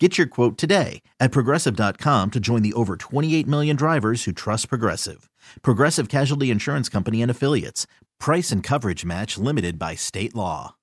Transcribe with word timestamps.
Get 0.00 0.18
your 0.18 0.26
quote 0.26 0.58
today 0.58 1.02
at 1.20 1.30
progressive.com 1.30 2.32
to 2.32 2.40
join 2.40 2.62
the 2.62 2.72
over 2.72 2.96
28 2.96 3.46
million 3.46 3.76
drivers 3.76 4.24
who 4.24 4.32
trust 4.32 4.68
Progressive. 4.68 5.30
Progressive 5.62 6.08
Casualty 6.08 6.50
Insurance 6.50 6.88
Company 6.88 7.22
and 7.22 7.30
Affiliates. 7.30 7.86
Price 8.18 8.50
and 8.50 8.60
coverage 8.60 9.04
match 9.04 9.38
limited 9.38 9.78
by 9.78 9.94
state 9.94 10.34
law. 10.34 10.74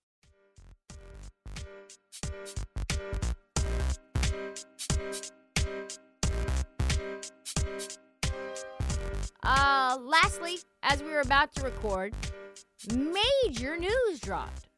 Uh, 9.44 9.98
lastly, 10.00 10.60
as 10.84 11.04
we 11.04 11.12
were 11.12 11.20
about 11.20 11.54
to 11.56 11.64
record, 11.64 12.14
major 12.94 13.76
news 13.76 14.22
dropped. 14.22 14.70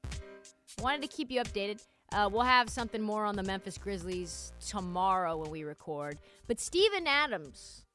Wanted 0.81 1.03
to 1.03 1.07
keep 1.07 1.29
you 1.29 1.39
updated. 1.39 1.83
Uh, 2.13 2.29
we'll 2.31 2.43
have 2.43 2.69
something 2.69 3.01
more 3.01 3.25
on 3.25 3.35
the 3.35 3.41
Memphis 3.41 3.79
Grizzlies 3.79 4.53
tomorrow 4.67 5.35
when 5.35 5.49
we 5.49 5.63
record. 5.63 6.19
But 6.47 6.59
Steven 6.59 7.07
Adams 7.07 7.85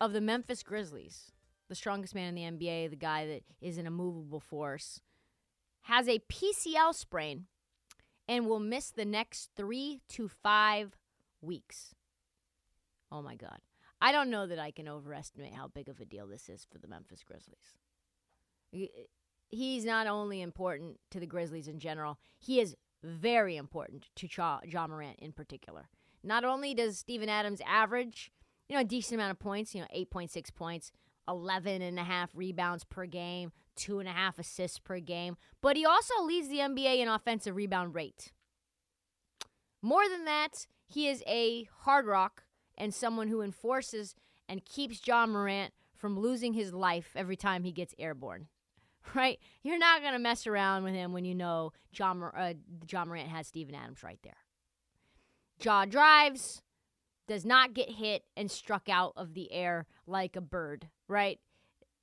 of 0.00 0.12
the 0.12 0.20
Memphis 0.20 0.64
Grizzlies, 0.64 1.30
the 1.68 1.76
strongest 1.76 2.12
man 2.12 2.36
in 2.36 2.58
the 2.58 2.66
NBA, 2.66 2.90
the 2.90 2.96
guy 2.96 3.26
that 3.26 3.42
is 3.60 3.78
an 3.78 3.86
immovable 3.86 4.40
force, 4.40 5.00
has 5.82 6.08
a 6.08 6.18
PCL 6.18 6.92
sprain 6.92 7.46
and 8.26 8.48
will 8.48 8.58
miss 8.58 8.90
the 8.90 9.04
next 9.04 9.50
three 9.56 10.00
to 10.08 10.26
five 10.26 10.96
weeks. 11.40 11.94
Oh 13.12 13.22
my 13.22 13.36
God. 13.36 13.58
I 14.00 14.10
don't 14.10 14.30
know 14.30 14.48
that 14.48 14.58
I 14.58 14.72
can 14.72 14.88
overestimate 14.88 15.54
how 15.54 15.68
big 15.68 15.88
of 15.88 16.00
a 16.00 16.04
deal 16.04 16.26
this 16.26 16.48
is 16.48 16.66
for 16.68 16.78
the 16.78 16.88
Memphis 16.88 17.22
Grizzlies. 17.22 18.98
He's 19.50 19.84
not 19.84 20.08
only 20.08 20.42
important 20.42 20.98
to 21.12 21.20
the 21.20 21.26
Grizzlies 21.26 21.68
in 21.68 21.78
general, 21.78 22.18
he 22.38 22.60
is 22.60 22.74
very 23.02 23.56
important 23.56 24.08
to 24.16 24.28
ja 24.30 24.86
Morant 24.86 25.18
in 25.18 25.32
particular. 25.32 25.88
Not 26.22 26.44
only 26.44 26.74
does 26.74 26.98
Steven 26.98 27.28
Adams 27.28 27.60
average, 27.66 28.32
you 28.68 28.74
know, 28.74 28.82
a 28.82 28.84
decent 28.84 29.20
amount 29.20 29.30
of 29.32 29.38
points, 29.38 29.74
you 29.74 29.80
know, 29.80 29.86
8.6 29.94 30.54
points, 30.54 30.92
11 31.28 31.82
and 31.82 31.98
a 31.98 32.04
half 32.04 32.30
rebounds 32.34 32.84
per 32.84 33.06
game, 33.06 33.52
two 33.76 34.00
and 34.00 34.08
a 34.08 34.12
half 34.12 34.38
assists 34.38 34.78
per 34.78 34.98
game, 34.98 35.36
but 35.60 35.76
he 35.76 35.84
also 35.84 36.22
leads 36.22 36.48
the 36.48 36.58
NBA 36.58 36.98
in 36.98 37.08
offensive 37.08 37.54
rebound 37.54 37.94
rate. 37.94 38.32
More 39.80 40.08
than 40.08 40.24
that, 40.24 40.66
he 40.86 41.08
is 41.08 41.22
a 41.26 41.68
hard 41.80 42.06
rock 42.06 42.44
and 42.76 42.92
someone 42.92 43.28
who 43.28 43.42
enforces 43.42 44.14
and 44.48 44.64
keeps 44.64 45.06
Ja 45.06 45.26
Morant 45.26 45.72
from 45.94 46.18
losing 46.18 46.54
his 46.54 46.72
life 46.72 47.12
every 47.14 47.36
time 47.36 47.64
he 47.64 47.72
gets 47.72 47.94
airborne. 47.98 48.48
Right? 49.14 49.38
You're 49.62 49.78
not 49.78 50.02
going 50.02 50.12
to 50.12 50.18
mess 50.18 50.46
around 50.46 50.84
with 50.84 50.92
him 50.92 51.14
when 51.14 51.24
you 51.24 51.34
know 51.34 51.72
Ja, 51.94 52.12
uh, 52.12 52.52
Ja 52.90 53.04
Morant 53.06 53.28
has 53.28 53.46
Steven 53.46 53.74
Adams 53.74 54.02
right 54.02 54.18
there. 54.22 54.36
Ja 55.62 55.86
drives, 55.86 56.62
does 57.26 57.44
not 57.44 57.74
get 57.74 57.90
hit 57.90 58.24
and 58.36 58.50
struck 58.50 58.88
out 58.88 59.12
of 59.16 59.34
the 59.34 59.50
air 59.52 59.86
like 60.06 60.36
a 60.36 60.40
bird, 60.40 60.88
right? 61.08 61.38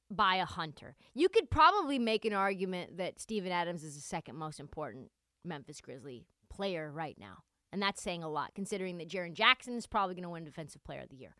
By 0.09 0.35
a 0.35 0.45
hunter. 0.45 0.95
You 1.13 1.29
could 1.29 1.49
probably 1.49 1.99
make 1.99 2.25
an 2.25 2.33
argument 2.33 2.97
that 2.97 3.19
Steven 3.19 3.51
Adams 3.51 3.83
is 3.83 3.95
the 3.95 4.01
second 4.01 4.35
most 4.35 4.59
important 4.59 5.11
Memphis 5.43 5.81
Grizzly 5.81 6.25
player 6.49 6.91
right 6.91 7.17
now. 7.19 7.43
And 7.71 7.81
that's 7.81 8.01
saying 8.01 8.23
a 8.23 8.29
lot, 8.29 8.55
considering 8.55 8.97
that 8.97 9.09
Jaren 9.09 9.33
Jackson 9.33 9.75
is 9.75 9.87
probably 9.87 10.15
going 10.15 10.23
to 10.23 10.29
win 10.29 10.45
Defensive 10.45 10.83
Player 10.83 11.01
of 11.01 11.09
the 11.09 11.17
Year. 11.17 11.35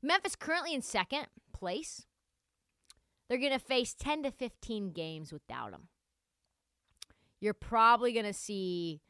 Memphis 0.00 0.36
currently 0.36 0.74
in 0.74 0.80
second 0.80 1.26
place. 1.52 2.06
They're 3.28 3.38
going 3.38 3.52
to 3.52 3.58
face 3.58 3.94
10 3.94 4.22
to 4.24 4.30
15 4.30 4.92
games 4.92 5.32
without 5.32 5.72
him. 5.72 5.88
You're 7.40 7.54
probably 7.54 8.12
going 8.12 8.26
to 8.26 8.32
see 8.32 9.00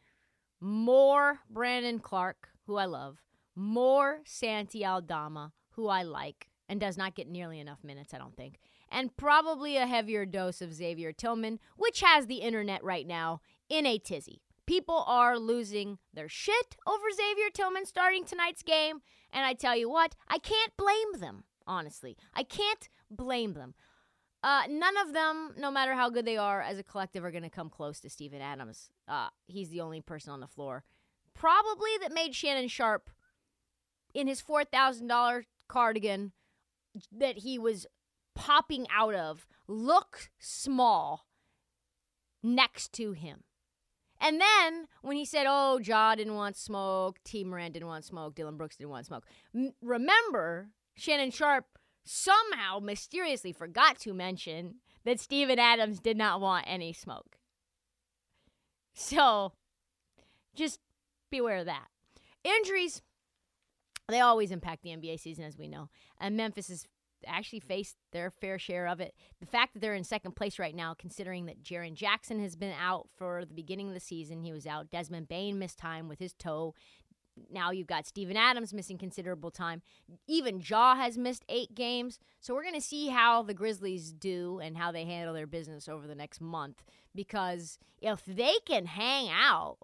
more 0.60 1.40
Brandon 1.48 1.98
Clarke, 1.98 2.48
who 2.66 2.76
I 2.76 2.84
love, 2.84 3.22
more 3.54 4.20
Santi 4.24 4.84
Aldama, 4.84 5.52
who 5.70 5.88
I 5.88 6.02
like, 6.02 6.48
and 6.68 6.80
does 6.80 6.98
not 6.98 7.14
get 7.14 7.28
nearly 7.28 7.60
enough 7.60 7.82
minutes, 7.82 8.12
I 8.12 8.18
don't 8.18 8.36
think, 8.36 8.58
and 8.90 9.16
probably 9.16 9.76
a 9.76 9.86
heavier 9.86 10.26
dose 10.26 10.60
of 10.60 10.74
Xavier 10.74 11.12
Tillman, 11.12 11.60
which 11.76 12.00
has 12.00 12.26
the 12.26 12.36
internet 12.36 12.82
right 12.82 13.06
now 13.06 13.40
in 13.68 13.86
a 13.86 13.98
tizzy. 13.98 14.42
People 14.66 15.04
are 15.06 15.38
losing 15.38 15.98
their 16.12 16.28
shit 16.28 16.76
over 16.86 17.06
Xavier 17.14 17.48
Tillman 17.52 17.86
starting 17.86 18.24
tonight's 18.24 18.62
game. 18.62 19.00
And 19.32 19.46
I 19.46 19.54
tell 19.54 19.76
you 19.76 19.88
what, 19.88 20.14
I 20.28 20.38
can't 20.38 20.76
blame 20.76 21.20
them, 21.20 21.44
honestly. 21.66 22.16
I 22.34 22.42
can't 22.42 22.88
blame 23.10 23.54
them. 23.54 23.74
Uh, 24.42 24.62
none 24.68 24.96
of 24.96 25.12
them, 25.12 25.54
no 25.58 25.70
matter 25.70 25.94
how 25.94 26.08
good 26.08 26.24
they 26.24 26.36
are 26.36 26.60
as 26.60 26.78
a 26.78 26.82
collective, 26.82 27.24
are 27.24 27.30
going 27.30 27.42
to 27.42 27.50
come 27.50 27.68
close 27.68 27.98
to 28.00 28.08
Steven 28.10 28.40
Adams. 28.40 28.90
Uh, 29.08 29.28
he's 29.46 29.70
the 29.70 29.80
only 29.80 30.00
person 30.00 30.32
on 30.32 30.40
the 30.40 30.46
floor. 30.46 30.84
Probably 31.34 31.90
that 32.00 32.12
made 32.12 32.34
Shannon 32.34 32.68
Sharpe 32.68 33.10
in 34.14 34.26
his 34.28 34.40
$4,000 34.40 35.44
cardigan 35.68 36.32
that 37.12 37.38
he 37.38 37.58
was 37.58 37.86
popping 38.34 38.86
out 38.94 39.14
of 39.14 39.46
look 39.66 40.30
small 40.38 41.26
next 42.42 42.92
to 42.94 43.12
him. 43.12 43.42
And 44.20 44.40
then 44.40 44.88
when 45.02 45.16
he 45.16 45.24
said, 45.24 45.46
"Oh, 45.48 45.78
Ja 45.78 46.14
didn't 46.16 46.34
want 46.34 46.56
smoke, 46.56 47.20
Tee 47.22 47.44
Morant 47.44 47.74
didn't 47.74 47.86
want 47.88 48.04
smoke, 48.04 48.34
Dillon 48.34 48.56
Brooks 48.56 48.76
didn't 48.76 48.90
want 48.90 49.06
smoke," 49.06 49.24
M- 49.54 49.74
remember 49.80 50.70
Shannon 50.96 51.30
Sharpe 51.30 51.77
somehow 52.08 52.78
mysteriously 52.78 53.52
forgot 53.52 53.98
to 54.00 54.14
mention 54.14 54.76
that 55.04 55.20
Steven 55.20 55.58
Adams 55.58 56.00
did 56.00 56.16
not 56.16 56.40
want 56.40 56.64
any 56.66 56.92
smoke. 56.92 57.38
So, 58.94 59.52
just 60.54 60.80
beware 61.30 61.58
of 61.58 61.66
that. 61.66 61.86
Injuries, 62.42 63.02
they 64.08 64.20
always 64.20 64.50
impact 64.50 64.82
the 64.82 64.90
NBA 64.90 65.20
season, 65.20 65.44
as 65.44 65.58
we 65.58 65.68
know. 65.68 65.88
And 66.18 66.36
Memphis 66.36 66.68
has 66.68 66.86
actually 67.26 67.60
faced 67.60 67.96
their 68.12 68.30
fair 68.30 68.58
share 68.58 68.86
of 68.86 69.00
it. 69.00 69.14
The 69.40 69.46
fact 69.46 69.74
that 69.74 69.80
they're 69.80 69.94
in 69.94 70.04
second 70.04 70.36
place 70.36 70.58
right 70.58 70.74
now, 70.74 70.94
considering 70.94 71.46
that 71.46 71.62
Jaren 71.62 71.94
Jackson 71.94 72.40
has 72.40 72.56
been 72.56 72.74
out 72.80 73.08
for 73.16 73.44
the 73.44 73.54
beginning 73.54 73.88
of 73.88 73.94
the 73.94 74.00
season, 74.00 74.42
he 74.42 74.52
was 74.52 74.66
out. 74.66 74.90
Desmond 74.90 75.28
Bane 75.28 75.58
missed 75.58 75.78
time 75.78 76.08
with 76.08 76.18
his 76.18 76.32
toe. 76.32 76.74
Now 77.50 77.70
you've 77.70 77.86
got 77.86 78.06
Steven 78.06 78.36
Adams 78.36 78.74
missing 78.74 78.98
considerable 78.98 79.50
time. 79.50 79.82
Even 80.26 80.60
Ja 80.60 80.94
has 80.94 81.18
missed 81.18 81.44
eight 81.48 81.74
games. 81.74 82.18
So 82.40 82.54
we're 82.54 82.62
going 82.62 82.74
to 82.74 82.80
see 82.80 83.08
how 83.08 83.42
the 83.42 83.54
Grizzlies 83.54 84.12
do 84.12 84.60
and 84.62 84.76
how 84.76 84.92
they 84.92 85.04
handle 85.04 85.34
their 85.34 85.46
business 85.46 85.88
over 85.88 86.06
the 86.06 86.14
next 86.14 86.40
month. 86.40 86.82
Because 87.14 87.78
if 88.00 88.24
they 88.24 88.54
can 88.64 88.86
hang 88.86 89.28
out 89.30 89.78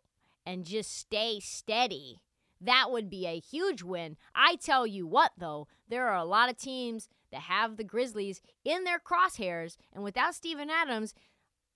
and 0.46 0.64
just 0.64 0.96
stay 0.96 1.40
steady, 1.40 2.20
that 2.60 2.90
would 2.90 3.10
be 3.10 3.26
a 3.26 3.40
huge 3.40 3.82
win. 3.82 4.16
I 4.34 4.56
tell 4.56 4.86
you 4.86 5.06
what, 5.06 5.32
though, 5.36 5.68
there 5.88 6.08
are 6.08 6.16
a 6.16 6.24
lot 6.24 6.50
of 6.50 6.56
teams 6.56 7.08
that 7.30 7.42
have 7.42 7.76
the 7.76 7.84
Grizzlies 7.84 8.40
in 8.64 8.84
their 8.84 8.98
crosshairs. 8.98 9.76
And 9.92 10.04
without 10.04 10.34
Steven 10.34 10.70
Adams, 10.70 11.14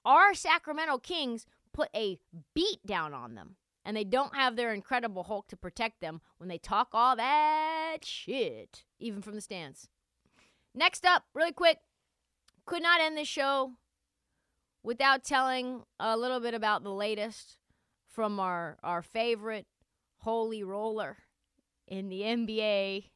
our 0.04 0.34
Sacramento 0.34 0.98
Kings 0.98 1.46
put 1.72 1.88
a 1.94 2.18
beat 2.54 2.84
down 2.86 3.12
on 3.12 3.34
them. 3.34 3.56
And 3.88 3.96
they 3.96 4.04
don't 4.04 4.36
have 4.36 4.54
their 4.54 4.74
incredible 4.74 5.22
Hulk 5.22 5.48
to 5.48 5.56
protect 5.56 6.02
them 6.02 6.20
when 6.36 6.50
they 6.50 6.58
talk 6.58 6.88
all 6.92 7.16
that 7.16 8.04
shit, 8.04 8.84
even 9.00 9.22
from 9.22 9.34
the 9.34 9.40
stands. 9.40 9.88
Next 10.74 11.06
up, 11.06 11.24
really 11.32 11.52
quick, 11.52 11.78
could 12.66 12.82
not 12.82 13.00
end 13.00 13.16
this 13.16 13.28
show 13.28 13.72
without 14.82 15.24
telling 15.24 15.84
a 15.98 16.18
little 16.18 16.38
bit 16.38 16.52
about 16.52 16.82
the 16.82 16.92
latest 16.92 17.60
from 18.06 18.38
our, 18.38 18.76
our 18.82 19.00
favorite 19.00 19.64
holy 20.18 20.62
roller 20.62 21.16
in 21.86 22.10
the 22.10 22.20
NBA, 22.20 23.08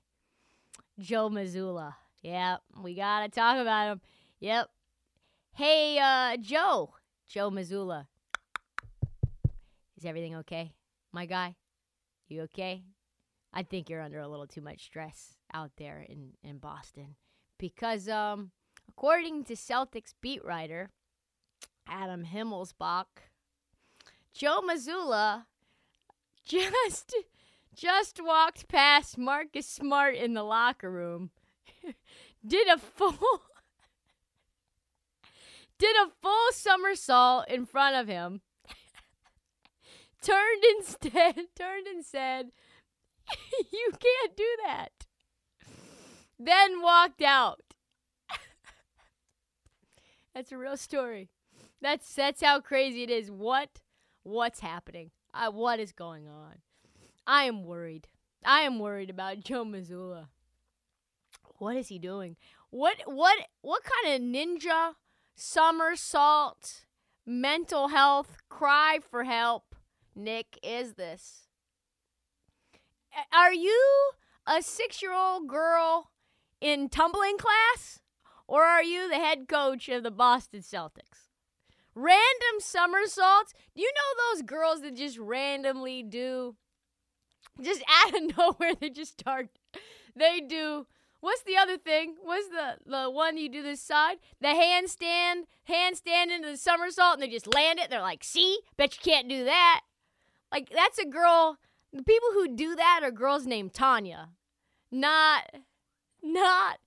Joe 0.99 1.29
Mazzulla. 1.29 1.97
Yep, 2.23 2.63
we 2.83 2.95
gotta 2.95 3.29
talk 3.29 3.59
about 3.59 3.93
him. 3.93 4.01
Yep. 4.41 4.71
Hey, 5.53 5.99
uh, 5.99 6.39
Joe, 6.39 6.95
Joe 7.29 7.51
Mazzulla. 7.51 8.07
Is 10.03 10.07
everything 10.07 10.35
okay, 10.35 10.73
my 11.13 11.27
guy? 11.27 11.55
You 12.27 12.43
okay? 12.43 12.83
I 13.53 13.63
think 13.63 13.89
you're 13.89 14.03
under 14.03 14.19
a 14.19 14.27
little 14.27 14.49
too 14.49 14.61
much 14.61 14.83
stress 14.83 15.37
out 15.55 15.71
there 15.79 16.05
in, 16.09 16.31
in 16.43 16.59
Boston 16.59 17.15
because, 17.57 18.09
um, 18.09 18.51
according 18.89 19.45
to 19.45 19.55
Celtics 19.55 20.13
beat 20.21 20.45
writer 20.45 20.91
Adam 21.87 22.25
Himmelsbach, 22.25 23.05
Joe 24.35 24.61
Mazzulla 24.69 25.45
just 26.45 27.15
just 27.73 28.21
walked 28.21 28.67
past 28.67 29.17
Marcus 29.17 29.69
Smart 29.69 30.17
in 30.17 30.35
the 30.35 30.43
locker 30.43 30.91
room. 30.91 31.31
did 32.45 32.67
a 32.67 32.77
full 32.77 33.13
did 35.79 35.95
a 35.95 36.11
full 36.21 36.49
somersault 36.51 37.49
in 37.49 37.67
front 37.67 37.95
of 37.95 38.09
him, 38.09 38.41
turned 40.23 40.65
instead, 40.79 41.37
turned 41.57 41.87
and 41.87 42.05
said, 42.05 42.51
You 43.73 43.91
can't 43.91 44.37
do 44.37 44.57
that. 44.67 44.91
Then 46.39 46.83
walked 46.83 47.23
out. 47.23 47.61
that's 50.35 50.53
a 50.53 50.59
real 50.59 50.77
story. 50.77 51.29
That's 51.81 52.15
that's 52.15 52.43
how 52.43 52.61
crazy 52.61 53.03
it 53.03 53.11
is. 53.11 53.31
What 53.31 53.81
what's 54.23 54.61
happening? 54.61 55.11
Uh, 55.35 55.51
what 55.51 55.81
is 55.81 55.93
going 55.93 56.29
on? 56.29 56.59
I 57.27 57.45
am 57.45 57.65
worried. 57.65 58.09
I 58.45 58.63
am 58.63 58.79
worried 58.79 59.11
about 59.11 59.41
Joe 59.41 59.65
Mazzulla. 59.65 60.29
What 61.59 61.77
is 61.77 61.89
he 61.89 61.99
doing? 61.99 62.37
What 62.71 62.97
what 63.07 63.37
what 63.61 63.83
kind 63.85 64.15
of 64.15 64.29
ninja 64.29 64.95
somersault 65.37 66.85
mental 67.25 67.89
health 67.89 68.37
cry 68.49 68.99
for 69.11 69.25
help 69.25 69.75
Nick 70.15 70.59
is 70.63 70.95
this? 70.95 71.47
Are 73.33 73.53
you 73.53 74.11
a 74.47 74.59
6-year-old 74.59 75.49
girl 75.49 76.11
in 76.61 76.89
tumbling 76.89 77.39
class 77.39 78.01
or 78.47 78.65
are 78.65 78.83
you 78.83 79.09
the 79.09 79.17
head 79.17 79.49
coach 79.49 79.89
of 79.89 80.03
the 80.03 80.11
Boston 80.11 80.61
Celtics? 80.61 81.29
Random 81.95 82.59
somersaults? 82.59 83.53
Do 83.75 83.83
you 83.83 83.93
know 83.95 84.35
those 84.35 84.43
girls 84.43 84.81
that 84.83 84.97
just 84.97 85.19
randomly 85.19 86.03
do 86.03 86.57
just 87.61 87.83
out 88.05 88.15
of 88.15 88.37
nowhere 88.37 88.75
they 88.81 88.91
just 88.91 89.21
start 89.21 89.49
they 90.17 90.41
do 90.41 90.87
what's 91.21 91.43
the 91.43 91.57
other 91.57 91.77
thing 91.77 92.17
what's 92.23 92.49
the 92.49 92.77
the 92.87 93.11
one 93.11 93.37
you 93.37 93.49
do 93.49 93.63
this 93.63 93.81
side 93.81 94.17
the 94.41 94.49
handstand 94.49 95.43
handstand 95.69 96.35
into 96.35 96.51
the 96.51 96.57
somersault 96.57 97.15
and 97.15 97.23
they 97.23 97.29
just 97.29 97.53
land 97.55 97.79
it 97.79 97.91
they're 97.91 98.01
like 98.01 98.25
see 98.25 98.59
bet 98.77 98.97
you 98.97 99.13
can't 99.13 99.29
do 99.29 99.45
that 99.45 99.83
like 100.53 100.71
that's 100.71 100.99
a 100.99 101.07
girl 101.07 101.59
the 101.93 102.03
people 102.03 102.29
who 102.33 102.55
do 102.55 102.77
that 102.77 103.01
are 103.03 103.11
girls 103.11 103.47
named 103.47 103.73
tanya 103.73 104.29
not 104.91 105.45
not 106.23 106.79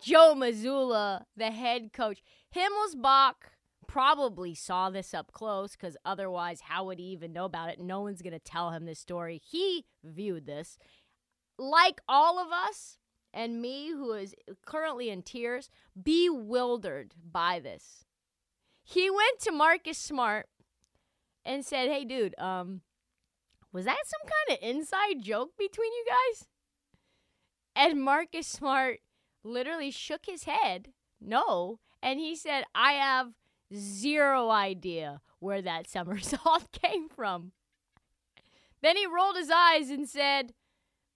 joe 0.00 0.34
mazzulla 0.36 1.22
the 1.36 1.50
head 1.50 1.92
coach 1.92 2.22
himmelsbach 2.54 3.34
probably 3.86 4.54
saw 4.54 4.90
this 4.90 5.14
up 5.14 5.32
close 5.32 5.72
because 5.72 5.96
otherwise, 6.04 6.60
how 6.62 6.84
would 6.84 6.98
he 6.98 7.06
even 7.06 7.32
know 7.32 7.44
about 7.44 7.70
it? 7.70 7.80
No 7.80 8.00
one's 8.00 8.22
going 8.22 8.32
to 8.32 8.38
tell 8.38 8.70
him 8.70 8.84
this 8.84 8.98
story. 8.98 9.40
He 9.44 9.84
viewed 10.04 10.46
this. 10.46 10.78
Like 11.58 12.00
all 12.08 12.38
of 12.38 12.48
us 12.52 12.98
and 13.32 13.60
me, 13.60 13.90
who 13.90 14.12
is 14.12 14.34
currently 14.64 15.10
in 15.10 15.22
tears, 15.22 15.68
bewildered 16.00 17.14
by 17.30 17.60
this. 17.60 18.04
He 18.82 19.10
went 19.10 19.40
to 19.40 19.52
Marcus 19.52 19.98
Smart 19.98 20.46
and 21.44 21.64
said, 21.64 21.88
Hey, 21.88 22.04
dude, 22.04 22.38
um, 22.38 22.82
was 23.76 23.84
that 23.84 24.06
some 24.06 24.22
kind 24.22 24.58
of 24.58 24.66
inside 24.66 25.22
joke 25.22 25.50
between 25.58 25.92
you 25.92 26.06
guys? 26.08 26.46
And 27.74 28.02
Marcus 28.02 28.46
Smart 28.46 29.00
literally 29.44 29.90
shook 29.90 30.22
his 30.24 30.44
head, 30.44 30.94
no. 31.20 31.78
And 32.02 32.18
he 32.18 32.36
said, 32.36 32.64
I 32.74 32.92
have 32.92 33.34
zero 33.74 34.48
idea 34.48 35.20
where 35.40 35.60
that 35.60 35.90
somersault 35.90 36.72
came 36.72 37.10
from. 37.10 37.52
Then 38.80 38.96
he 38.96 39.06
rolled 39.06 39.36
his 39.36 39.50
eyes 39.50 39.90
and 39.90 40.08
said, 40.08 40.54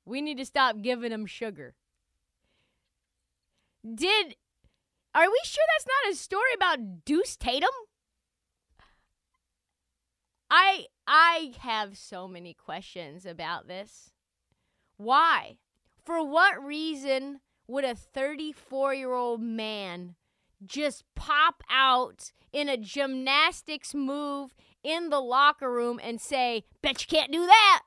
We 0.04 0.20
need 0.20 0.36
to 0.36 0.44
stop 0.44 0.82
giving 0.82 1.12
him 1.12 1.24
sugar. 1.24 1.76
Did. 3.82 4.36
Are 5.14 5.30
we 5.30 5.40
sure 5.44 5.64
that's 5.72 5.86
not 5.86 6.12
a 6.12 6.14
story 6.14 6.52
about 6.54 7.06
Deuce 7.06 7.38
Tatum? 7.38 7.70
I 10.50 10.87
I 11.06 11.52
have 11.61 11.97
so 11.97 12.26
many 12.26 12.55
questions 12.55 13.25
about 13.25 13.69
this. 13.69 14.11
Why? 14.97 15.58
For 16.05 16.25
what 16.25 16.62
reason 16.62 17.41
would 17.69 17.85
a 17.85 17.94
34 17.94 18.94
year 18.94 19.12
old 19.12 19.41
man 19.41 20.17
just 20.64 21.05
pop 21.14 21.62
out 21.70 22.32
in 22.52 22.69
a 22.69 22.76
gymnastics 22.76 23.94
move 23.94 24.55
in 24.82 25.08
the 25.11 25.20
locker 25.20 25.70
room 25.70 26.00
and 26.02 26.20
say, 26.20 26.64
Bet 26.82 27.03
you 27.03 27.06
can't 27.06 27.32
do 27.32 27.46
that. 27.46 27.82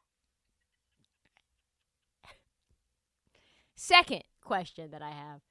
Second 3.75 4.24
question 4.42 4.92
that 4.92 5.01
I 5.01 5.12
have 5.12 5.42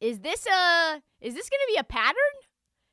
is 0.00 0.20
this 0.20 0.46
a 0.46 1.02
is 1.20 1.34
this 1.34 1.50
going 1.50 1.60
to 1.60 1.72
be 1.74 1.78
a 1.78 1.84
pattern? 1.84 2.16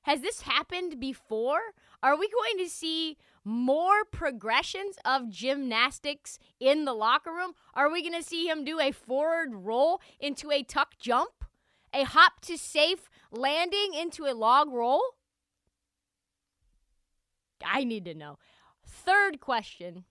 Has 0.01 0.21
this 0.21 0.41
happened 0.41 0.99
before? 0.99 1.59
Are 2.03 2.17
we 2.17 2.29
going 2.29 2.63
to 2.65 2.69
see 2.69 3.17
more 3.43 4.03
progressions 4.05 4.97
of 5.05 5.29
gymnastics 5.29 6.39
in 6.59 6.85
the 6.85 6.93
locker 6.93 7.31
room? 7.31 7.53
Are 7.73 7.91
we 7.91 8.01
going 8.01 8.21
to 8.21 8.27
see 8.27 8.47
him 8.47 8.63
do 8.63 8.79
a 8.79 8.91
forward 8.91 9.49
roll 9.53 10.01
into 10.19 10.51
a 10.51 10.63
tuck 10.63 10.97
jump? 10.99 11.45
a 11.95 12.03
hop 12.03 12.41
to 12.41 12.57
safe 12.57 13.09
landing 13.31 13.93
into 13.97 14.25
a 14.25 14.33
log 14.33 14.71
roll? 14.71 15.01
I 17.63 17.83
need 17.85 18.05
to 18.05 18.13
know. 18.13 18.37
Third 18.85 19.39
question. 19.39 20.03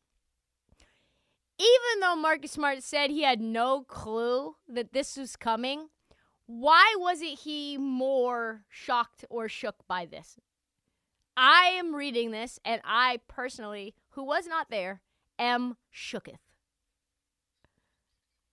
Even 1.58 2.00
though 2.00 2.16
Marcus 2.16 2.52
Smart 2.52 2.82
said 2.82 3.10
he 3.10 3.22
had 3.22 3.40
no 3.40 3.82
clue 3.82 4.56
that 4.66 4.92
this 4.92 5.16
was 5.16 5.36
coming, 5.36 5.88
why 6.46 6.94
wasn't 6.98 7.38
he 7.40 7.76
more 7.78 8.64
shocked 8.68 9.24
or 9.30 9.48
shook 9.48 9.86
by 9.86 10.06
this? 10.06 10.36
I 11.36 11.74
am 11.76 11.94
reading 11.94 12.30
this, 12.30 12.58
and 12.64 12.80
I 12.84 13.20
personally, 13.28 13.94
who 14.10 14.24
was 14.24 14.46
not 14.46 14.70
there, 14.70 15.00
am 15.38 15.76
shooketh. 15.92 16.38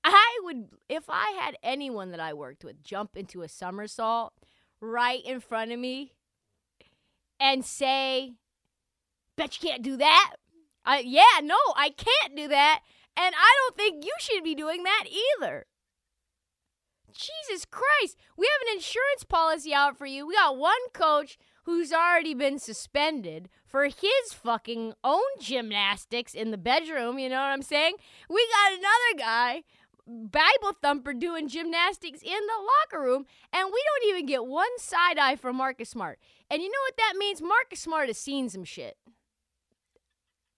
I 0.03 0.39
would, 0.43 0.69
if 0.89 1.03
I 1.09 1.37
had 1.39 1.57
anyone 1.61 2.11
that 2.11 2.19
I 2.19 2.33
worked 2.33 2.63
with 2.63 2.83
jump 2.83 3.15
into 3.15 3.43
a 3.43 3.47
somersault 3.47 4.33
right 4.79 5.23
in 5.23 5.39
front 5.39 5.71
of 5.71 5.79
me 5.79 6.13
and 7.39 7.63
say, 7.63 8.33
Bet 9.35 9.61
you 9.61 9.69
can't 9.69 9.83
do 9.83 9.97
that. 9.97 10.33
I, 10.85 10.99
yeah, 10.99 11.39
no, 11.43 11.57
I 11.75 11.89
can't 11.89 12.35
do 12.35 12.47
that. 12.47 12.81
And 13.15 13.35
I 13.35 13.57
don't 13.59 13.77
think 13.77 14.03
you 14.03 14.13
should 14.19 14.43
be 14.43 14.55
doing 14.55 14.83
that 14.83 15.05
either. 15.39 15.65
Jesus 17.11 17.65
Christ. 17.65 18.17
We 18.37 18.47
have 18.47 18.67
an 18.67 18.77
insurance 18.77 19.23
policy 19.27 19.73
out 19.73 19.97
for 19.97 20.05
you. 20.05 20.25
We 20.25 20.35
got 20.35 20.57
one 20.57 20.89
coach 20.93 21.37
who's 21.71 21.93
already 21.93 22.33
been 22.33 22.59
suspended 22.59 23.49
for 23.65 23.85
his 23.85 24.33
fucking 24.33 24.93
own 25.03 25.21
gymnastics 25.39 26.33
in 26.33 26.51
the 26.51 26.57
bedroom. 26.57 27.17
You 27.17 27.29
know 27.29 27.37
what 27.37 27.51
I'm 27.51 27.61
saying? 27.61 27.95
We 28.29 28.47
got 28.53 28.73
another 28.73 29.17
guy 29.17 29.63
Bible 30.07 30.77
thumper 30.81 31.13
doing 31.13 31.47
gymnastics 31.47 32.21
in 32.21 32.29
the 32.29 32.97
locker 32.97 33.03
room, 33.03 33.25
and 33.53 33.67
we 33.67 33.83
don't 33.85 34.09
even 34.09 34.25
get 34.25 34.45
one 34.45 34.77
side 34.77 35.17
eye 35.17 35.35
from 35.35 35.55
Marcus 35.55 35.89
Smart. 35.89 36.19
And 36.49 36.61
you 36.61 36.69
know 36.69 36.81
what 36.85 36.97
that 36.97 37.13
means? 37.17 37.41
Marcus 37.41 37.79
Smart 37.79 38.07
has 38.07 38.17
seen 38.17 38.49
some 38.49 38.63
shit. 38.63 38.97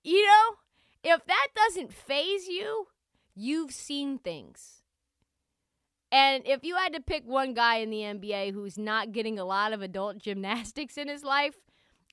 You 0.03 0.25
know, 0.25 0.55
if 1.03 1.25
that 1.25 1.48
doesn't 1.55 1.93
phase 1.93 2.48
you, 2.48 2.88
you've 3.36 3.72
seen 3.72 4.17
things. 4.17 4.83
And 6.13 6.46
if 6.46 6.63
you 6.63 6.75
had 6.75 6.93
to 6.93 7.01
pick 7.01 7.24
one 7.25 7.55
guy 7.55 7.77
in 7.77 7.89
the 7.89 8.01
NBA 8.01 8.53
who's 8.53 8.77
not 8.77 9.13
getting 9.13 9.39
a 9.39 9.46
lot 9.46 9.74
of 9.74 9.82
adult 9.82 10.17
gymnastics 10.20 10.96
in 10.96 11.08
his 11.08 11.24
life, 11.24 11.55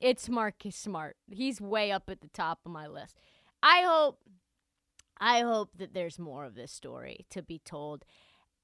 it's 0.00 0.26
Marcus 0.26 0.74
Smart. 0.74 1.18
He's 1.30 1.60
way 1.60 1.92
up 1.92 2.08
at 2.08 2.22
the 2.22 2.28
top 2.28 2.60
of 2.64 2.72
my 2.72 2.86
list. 2.86 3.18
I 3.62 3.82
hope 3.86 4.20
I 5.20 5.40
hope 5.40 5.72
that 5.76 5.92
there's 5.92 6.18
more 6.18 6.46
of 6.46 6.54
this 6.54 6.72
story 6.72 7.26
to 7.28 7.42
be 7.42 7.60
told. 7.62 8.06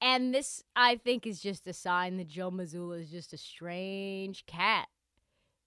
And 0.01 0.35
this, 0.35 0.63
I 0.75 0.97
think, 0.97 1.27
is 1.27 1.43
just 1.43 1.67
a 1.67 1.75
sign 1.75 2.17
that 2.17 2.29
Joe 2.29 2.51
Mazzulla 2.51 3.03
is 3.03 3.11
just 3.11 3.35
a 3.35 3.39
strange 3.39 4.47
cat. 4.47 4.89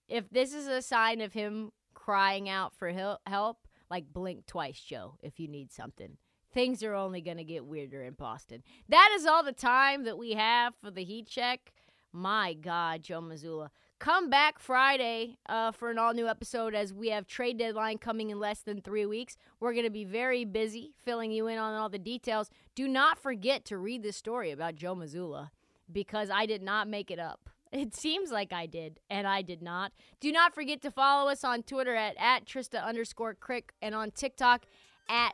If 0.08 0.32
this 0.32 0.52
is 0.52 0.66
a 0.66 0.82
sign 0.82 1.22
of 1.22 1.34
him 1.34 1.70
crying 1.94 2.50
out 2.50 2.74
for 2.76 2.90
help, 3.28 3.68
like 3.92 4.12
blink 4.12 4.48
twice, 4.48 4.80
Joe, 4.80 5.18
if 5.22 5.40
you 5.40 5.48
need 5.48 5.72
something. 5.72 6.18
Things 6.54 6.84
are 6.84 6.96
only 6.96 7.22
going 7.22 7.38
to 7.38 7.44
get 7.44 7.66
weirder 7.66 8.04
in 8.04 8.14
Boston. 8.14 8.64
That 8.88 9.10
is 9.14 9.26
all 9.26 9.44
the 9.44 9.52
time 9.52 10.04
that 10.06 10.18
we 10.18 10.34
have 10.34 10.74
for 10.82 10.90
the 10.92 11.04
heat 11.04 11.28
check. 11.28 11.74
My 12.12 12.54
God, 12.54 13.04
Joe 13.04 13.22
Mazzulla. 13.22 13.70
Come 14.00 14.30
back 14.30 14.60
Friday 14.60 15.38
uh, 15.48 15.72
for 15.72 15.92
an 15.92 16.00
all 16.00 16.14
new 16.14 16.28
episode 16.28 16.74
as 16.74 16.94
we 16.94 17.10
have 17.10 17.28
trade 17.28 17.58
deadline 17.58 17.98
coming 17.98 18.30
in 18.30 18.40
less 18.40 18.62
than 18.62 18.82
three 18.82 19.06
weeks. 19.06 19.36
We're 19.60 19.74
going 19.74 19.86
to 19.86 19.92
be 19.92 20.06
very 20.06 20.46
busy 20.46 20.94
filling 21.04 21.32
you 21.32 21.48
in 21.48 21.58
on 21.58 21.76
all 21.76 21.90
the 21.90 22.00
details. 22.00 22.50
Do 22.76 22.88
not 22.88 23.20
forget 23.20 23.66
to 23.66 23.78
read 23.78 24.02
this 24.02 24.16
story 24.16 24.52
about 24.52 24.76
Joe 24.76 24.96
Mazzulla 24.96 25.50
because 25.92 26.30
I 26.30 26.46
did 26.46 26.64
not 26.64 26.88
make 26.88 27.12
it 27.12 27.20
up. 27.20 27.50
It 27.72 27.94
seems 27.94 28.32
like 28.32 28.52
I 28.52 28.66
did, 28.66 29.00
and 29.12 29.28
I 29.28 29.44
did 29.44 29.62
not. 29.62 29.92
Do 30.20 30.32
not 30.32 30.56
forget 30.56 30.82
to 30.82 30.90
follow 30.90 31.30
us 31.30 31.44
on 31.44 31.62
Twitter 31.62 31.94
at, 31.94 32.16
at 32.18 32.44
Trista 32.44 32.84
underscore 32.84 33.36
Crick 33.36 33.74
and 33.80 33.94
on 33.94 34.10
TikTok 34.10 34.66
at 35.08 35.34